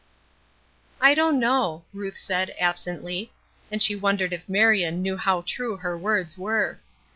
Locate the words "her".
5.77-5.95